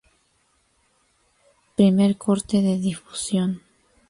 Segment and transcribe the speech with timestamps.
[1.77, 3.51] Primer corte de difusión.